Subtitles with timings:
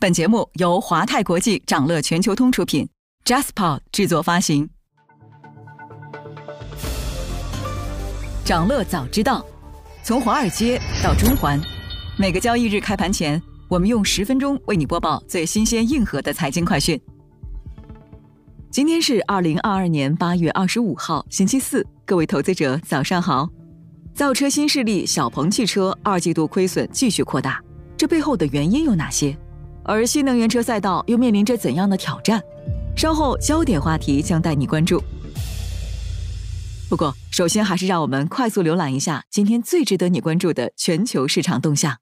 [0.00, 2.88] 本节目由华泰国际掌乐全球通出品
[3.24, 4.70] ，JasPod 制作发行。
[8.44, 9.44] 掌乐早知道，
[10.04, 11.60] 从华尔街到中环，
[12.16, 17.00] 每个交易日开盘前，我们用十分钟为你播报最新鲜、硬核的财经快讯。
[18.70, 23.48] 今天是二零二二年八月二十五号，星期四，各位投资者早上好。
[24.14, 27.60] 造车新势力小鹏汽车二季度亏损继续扩大，
[27.96, 29.36] 这背后的原因有哪些？
[29.88, 32.42] 而新能源车赛道又面临着怎样的挑战？
[32.94, 35.02] 稍后焦点话题将带你关注。
[36.90, 41.96] 不过，首先还是让我们快速浏览一下今天最值得你关注的全球市场动向。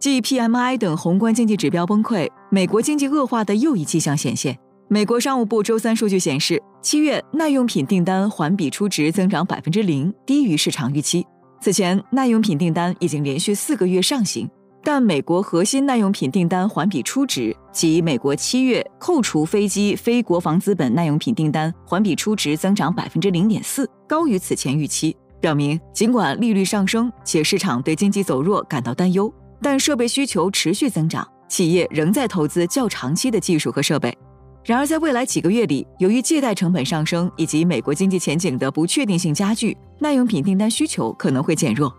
[0.00, 4.58] 继 PMI 等宏观经济指标崩溃，美国经济恶化的又一迹象显现。
[4.88, 11.24] 美国商务部周三数据显示，七月耐用品订单环比初值增长百分之零，低于市场预期。
[11.60, 14.48] 此前，耐用品订单已经连续四个月上行，
[14.84, 34.16] 但美国核心耐用品订单环比初值及美国七月扣除飞机非国防资本耐用品订单环比初值增长百分之零点四，高于此前预期，表明尽管利率上升且市场对经济走弱感到担忧，但设备需求持续增长，企业仍在投资较长期的技术和设备。
[34.66, 41.94] 然而，在未来几个月里，由于借贷成本上升以及美国经济前景的不确定性加剧，耐用品订单需求可能会减弱。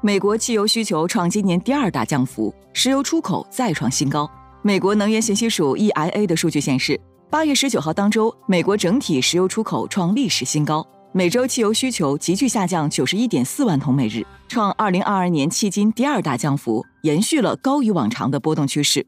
[0.00, 4.30] 美国汽油需求创今年第二大降幅，石油出口再创新高。
[4.62, 19.04] 美国能源信息署 （EIA） 的数据显示，八月十九号当周，美国整体石油出口创历史新高，每周汽油需求急剧下降九十一点四万桶每日，创二零二二年迄今第二大降幅，延续了高于往常的波动趋势。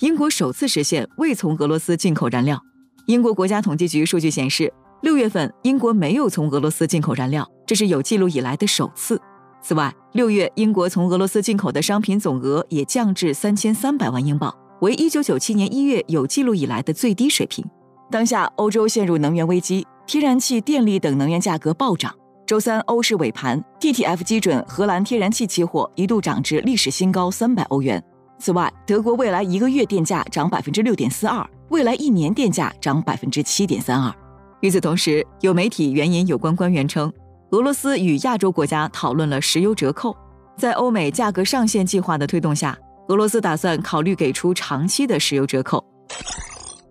[0.00, 2.62] 英国首次实现未从俄罗斯进口燃料。
[3.06, 9.18] 英国国家统计局数据显示，六月份英国没有从俄罗斯进口燃料，这是有记录以来的首次。
[9.62, 17.64] 此外，六月英国从俄罗斯进口的商品总额也降至三千三百万英镑，为一九九七年一月有记录以来的最低水平。
[18.10, 22.14] 当下欧洲陷入能源危机，天然气、电力等能源价格暴涨。
[22.46, 28.02] 周三欧市尾盘，TTF 基准荷兰天然气期货一度涨至历史新高三百欧元。
[28.38, 34.14] 此外，德国未来一个月电价涨百分之六点四二，未来一年电价涨百分之七点三二。
[34.60, 37.12] 与此同时，有媒体援引有关官员称，
[37.50, 40.16] 俄罗斯与亚洲国家讨论了石油折扣。
[40.56, 42.76] 在欧美价格上限计划的推动下，
[43.08, 45.84] 俄罗斯打算考虑给出长期的石油折扣。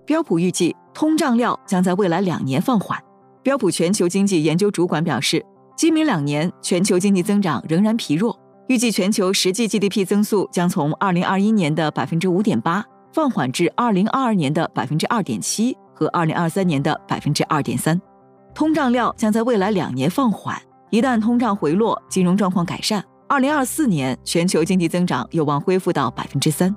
[0.06, 3.02] 标普预计通胀料将在未来两年放缓。
[3.42, 5.44] 标普全球经济研究主管表示，
[5.76, 8.40] 今明两年全球经济增长仍然疲弱。
[8.68, 12.84] 预计全球实际 GDP 增速将从2021年的百分之五点八
[13.14, 18.02] 放缓至2022年的百分之二点七和2023年的百分之二点三。
[18.56, 20.60] 通胀料将在未来两年放缓，
[20.90, 26.76] 一旦通胀回落，金融状况改善，2024年全球经济增长有望恢复到百分之三。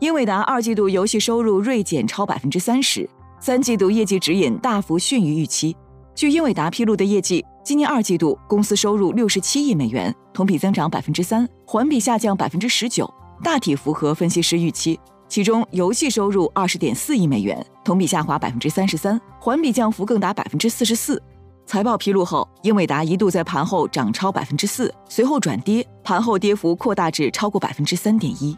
[0.00, 3.08] 英伟达二季度游戏收入锐减超百分之三十，
[3.40, 5.74] 三季度业绩指引大幅逊于预期。
[6.14, 7.42] 据英伟达披露的业绩。
[7.64, 13.10] 今年二季度，公司收入六十七亿美元，同比增长百分之三，环比下降百分之十九，
[13.42, 15.00] 大体符合分析师预期。
[15.30, 21.20] 其中，游戏收入二十点四亿美元，同比下滑百分之三十三，环比降幅更达百分之四十四。
[21.64, 28.54] 财报披露后，英伟达一度在盘后涨超百分之四，随后转跌，盘后跌幅扩大至超过百分之三点一。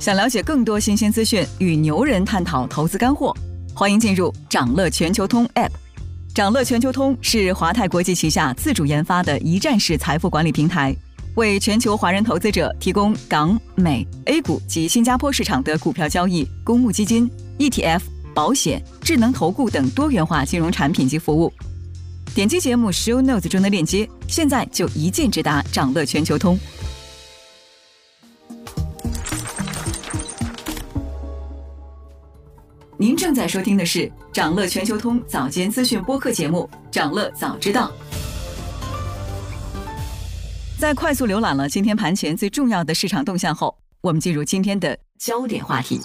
[0.00, 3.32] 想了解更多新鲜资讯，与牛人探讨投资干货，
[3.72, 5.70] 欢迎进入掌乐全球通 App。
[6.38, 10.94] 掌乐全球通是华泰国际旗下自主研发的一站式财富管理平台，
[11.34, 17.28] 为全球华人投资者提供港、美、A 股及新加坡市场的股票交易、公募基金、
[17.58, 21.52] ETF、保险、智能投顾等多元化金融产品及服务。
[22.36, 26.56] 点击节目 Show Notes 中的链接，现在就一键直达掌乐全球通。
[33.00, 37.92] 您正在收听的是长乐全球通早间资讯播客节目《长乐早知道》。
[40.80, 46.00] 在快速浏览了今天盘前最重要的市场动向后，我们进入今天的焦点话题。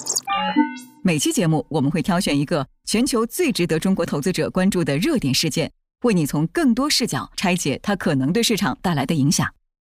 [1.01, 5.71] 每期节目我们会挑选一个全球最值得中国投资者关注的热点事件，
[6.03, 9.49] 为你从更多视角拆解它可能对市场带来的影响。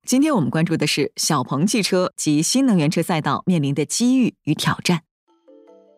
[0.07, 5.03] 今天我们关注的是小鹏汽车及新能源车赛道面临的机遇与挑战。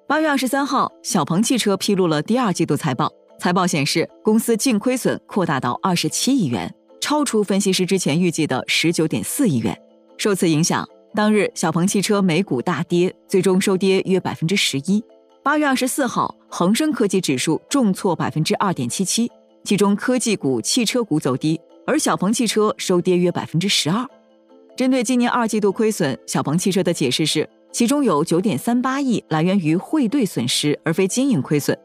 [0.09, 3.13] 八月二十三号，小鹏汽车披露了第二季度财报。
[3.39, 9.79] 财报显示，公司净亏损扩大到二十七亿元，超出分析师之前预计的十九点四亿元。
[10.17, 10.83] 受此影响，
[11.13, 15.03] 当日小鹏汽车美股大跌，最终收跌约百分之十一。
[15.43, 19.31] 八月二十四号，恒生科技指数重挫百分之二点七七，
[19.63, 24.03] 其中科技股、汽车股走低，而小鹏汽车收跌约百分之十二。
[24.75, 31.77] 针对今年二季度亏损，小鹏汽车的解释是，其中有九点三八亿来源于汇兑损失，而非经营亏损。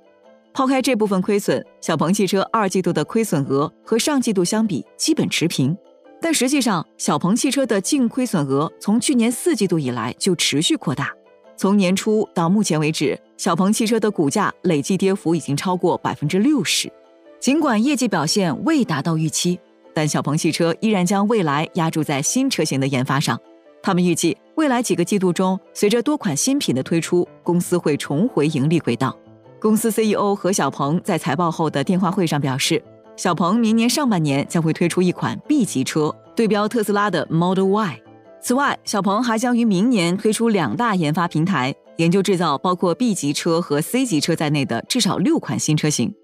[0.53, 5.77] 抛开这部分亏损，小鹏汽车二季度的亏损额和上季度相比基本持平。
[6.21, 11.13] 但实际上，小鹏汽车的净亏损额从去年四季度以来就持续扩大。
[11.57, 16.91] 从年初到目前为止，小鹏汽车的股价累计跌幅已经超过百分之六十。
[17.39, 19.59] 尽管业绩表现未达到预期，
[19.93, 23.39] 但小鹏汽车依然将未来压注在新车型的研发上。
[23.85, 29.15] 他们预计未来几个季度中，随着多款新品的推出，公司会重回盈利轨道。
[29.61, 32.83] 公司 CEO 何小鹏在财报后的电话会上表示，
[33.15, 38.01] 小鹏明年上半年将会推出一款 B 级车，对标特斯拉的 Model Y。
[38.41, 46.15] 此外，小鹏还将于明年推出两大研发平台，研究制造包括 B 级车和 C 级车在内的至少六款新车型。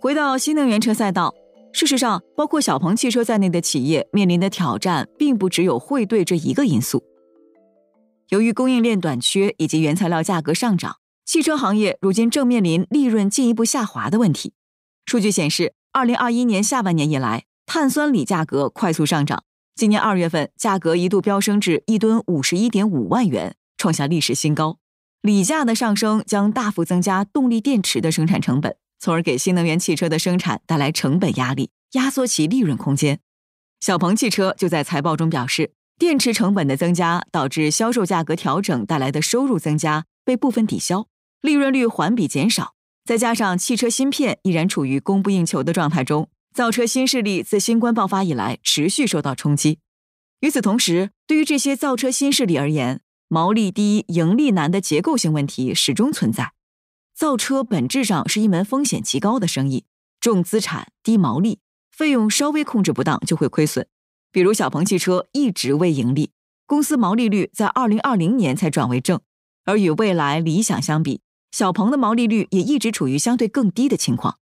[0.00, 1.32] 回到新能源车赛道，
[1.74, 7.02] 事实上，包括小鹏汽车在内的企业面临的挑战，并不只有汇兑这一个因素。
[8.28, 10.96] 由于供应链短缺以及原材料价格上涨。
[11.26, 14.52] 汽车行业如今正面临利润进一步下滑的问题。
[15.06, 19.42] 数据显示，二零二一年下半年以来，碳酸锂价格快速上涨。
[19.74, 24.78] 今年二月份，价格一度飙升至一吨五十一点五万元，创下历史新高。
[25.22, 33.20] 锂价的上升将大幅增加动力电池的生产成本，从而给新能源汽车的生产带来成本压力，压缩其利润空间。
[33.78, 41.06] 小鹏汽车就在财报中表示，电池成本的增加导致销售价格调整带来的收入增加被部分抵消。
[41.42, 42.72] 利润率环比减少，
[43.04, 49.80] 再加上汽车芯片依然处于供不应求的状态中，造车新势力自新冠爆发以来持续受到冲击。
[50.40, 56.53] 与此同时，对于这些造车新势力而言，毛利低、盈利难的结构性问题始终存在。
[57.14, 59.84] 造车本质上是一门风险极高的生意，
[60.20, 63.86] 重资产、低毛利，费用稍微控制不当就会亏损。
[64.32, 66.32] 比如小鹏汽车一直未盈利，
[66.66, 69.20] 公司毛利率在二零二零年才转为正，
[69.64, 71.20] 而与未来、理想相比。
[71.52, 74.38] 小鹏的毛利率也一直处于相对更低的情况。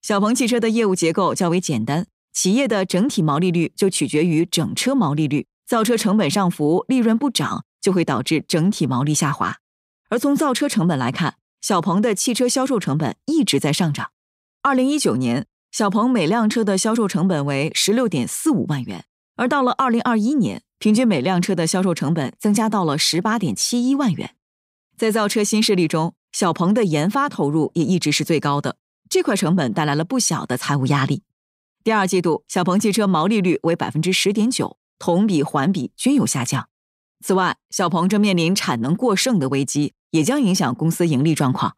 [0.00, 5.48] 小鹏汽车的业务结构较为简单，企业的整体毛利率就取决于整车毛利率。
[5.66, 9.56] 造车成本上浮，利润不涨，就会导致整体毛利下滑。
[10.10, 14.10] 而从造车成本来看，小鹏的汽车销售成本一直在上涨。
[14.60, 19.06] 二零一九年，小鹏每辆车的销售成本为十六点四五万元，
[19.36, 24.34] 而到了二零二一年，平均每辆车的销售成本增加到了十八点七一万元。
[24.98, 28.76] 在造车新势力中，小鹏的研发投入也一直是最高的，
[29.08, 31.22] 这块成本带来了不小的财务压力。
[31.82, 36.68] 第二季度，小鹏汽车毛利率为百分之十点九，同比、环比均有下降。
[37.26, 41.74] 此外，小鹏正面临产能过剩的危机，也将影响公司盈利状况。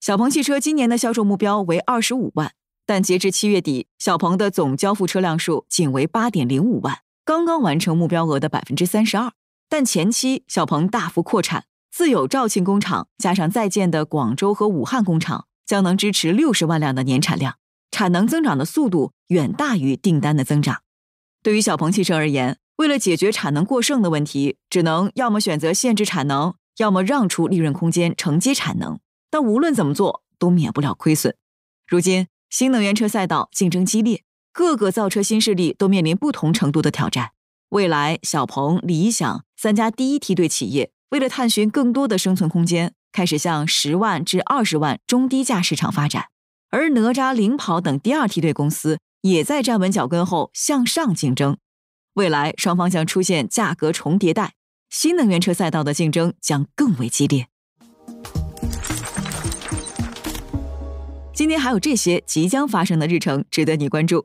[0.00, 2.54] 小鹏汽车今年的销售目标为二十五万，
[2.86, 9.32] 但截至七月底，小鹏的总交付车辆数仅为八点零五万，刚刚完成目标额的百分之三十二。
[9.68, 11.66] 但前期小鹏大幅扩产。
[11.90, 17.56] 自有肇庆工厂加上在建的广州和武汉工厂，将能支持六十万辆的年产量，
[17.90, 20.80] 产能增长的速度远大于订单的增长。
[21.42, 29.00] 对于小鹏汽车而言，为了解决产能过剩的问题，只能要么选择限制产能，要么让出利润空间承接产能。
[29.30, 31.34] 但无论怎么做，都免不了亏损。
[31.86, 37.30] 如今，新能源车赛道竞争激烈，各个造车新势力都面临不同程度的挑战。
[37.70, 40.92] 未来，小鹏、理想三家第一梯队企业。
[41.10, 46.26] 为了探寻更多的生存空间，开始向十万至二十万中低价市场发展，
[46.70, 51.56] 而哪吒、领跑等第二梯队公司也在站稳脚跟后向上竞争。
[52.16, 54.54] 未来双方将出现价格重叠带，
[54.88, 57.48] 新能源车赛道的竞争将更为激烈。
[61.34, 64.24] 今天还有这些即将发生的日程值得你关注。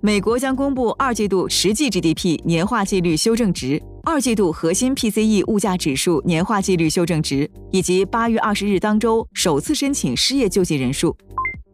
[0.00, 11.14] 美国将公布二季度实际 GDP 年化季率修正值、二季度核心 PCE 物价指数年化季率修正值，以及八月二十日当周首次申请失业救济人数。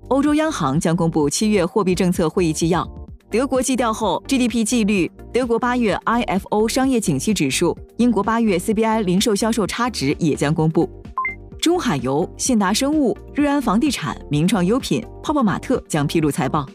[0.09, 2.85] 欧洲央行将公布七月货币政策会议纪要。
[3.37, 10.89] 德国季调后 GDP 季率，德国八月 IFO 商业景气指数，英国八月 CBI 零售销售差值也将公布。
[11.61, 16.67] 中海油、信达生物、瑞安房地产、名创优品、泡泡玛特将披露财报。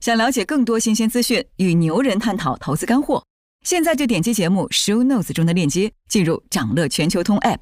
[0.00, 3.22] 想了解更多新鲜资讯，与牛人探讨投资干货，
[3.62, 7.58] 现在就点击节目 show notes 中的链接，进入掌乐全球通 app。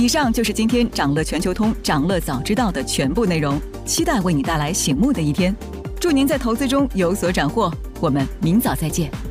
[0.00, 5.54] 以上就是今天掌乐全球通掌乐早知道的全部内容，期待为你带来醒目的一天。
[6.00, 9.29] 祝您在投资中有所斩获，我们明早再见。